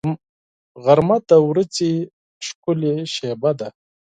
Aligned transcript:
غرمه 0.83 1.17
د 1.29 1.31
ورځې 1.49 1.91
ښکلې 2.45 2.95
شېبه 3.13 3.51
ده 3.59 3.67